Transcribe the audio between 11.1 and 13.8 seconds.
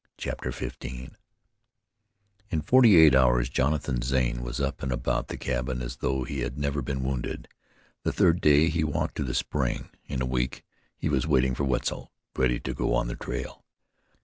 waiting for Wetzel, ready to go on the trail.